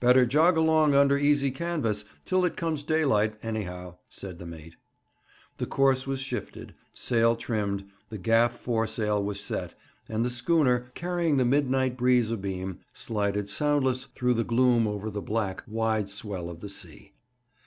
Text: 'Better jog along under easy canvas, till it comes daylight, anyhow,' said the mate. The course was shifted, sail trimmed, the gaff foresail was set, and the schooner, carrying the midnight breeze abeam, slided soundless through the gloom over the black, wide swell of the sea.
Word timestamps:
'Better 0.00 0.24
jog 0.24 0.56
along 0.56 0.94
under 0.94 1.18
easy 1.18 1.50
canvas, 1.50 2.06
till 2.24 2.46
it 2.46 2.56
comes 2.56 2.82
daylight, 2.82 3.36
anyhow,' 3.42 3.96
said 4.08 4.38
the 4.38 4.46
mate. 4.46 4.74
The 5.58 5.66
course 5.66 6.06
was 6.06 6.18
shifted, 6.18 6.74
sail 6.94 7.36
trimmed, 7.36 7.84
the 8.08 8.16
gaff 8.16 8.54
foresail 8.54 9.22
was 9.22 9.38
set, 9.38 9.74
and 10.08 10.24
the 10.24 10.30
schooner, 10.30 10.90
carrying 10.94 11.36
the 11.36 11.44
midnight 11.44 11.98
breeze 11.98 12.30
abeam, 12.30 12.78
slided 12.94 13.50
soundless 13.50 14.06
through 14.06 14.32
the 14.32 14.44
gloom 14.44 14.88
over 14.88 15.10
the 15.10 15.20
black, 15.20 15.62
wide 15.66 16.08
swell 16.08 16.48
of 16.48 16.60
the 16.60 16.70
sea. 16.70 17.12